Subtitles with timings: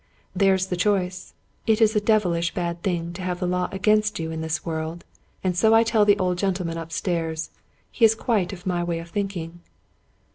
[0.35, 1.35] There's the choice.
[1.67, 5.05] It is a devilish bad thing to have the law against you in this world,
[5.43, 7.51] and so I tell the old gentleman upstairs.
[7.91, 9.59] He is quite of my way of thinking."